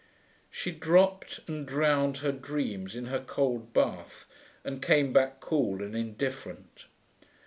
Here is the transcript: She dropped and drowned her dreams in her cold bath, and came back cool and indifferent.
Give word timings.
She 0.49 0.71
dropped 0.71 1.41
and 1.45 1.63
drowned 1.63 2.17
her 2.25 2.31
dreams 2.31 2.95
in 2.95 3.05
her 3.05 3.19
cold 3.19 3.71
bath, 3.71 4.25
and 4.63 4.81
came 4.81 5.13
back 5.13 5.39
cool 5.39 5.83
and 5.83 5.95
indifferent. 5.95 6.87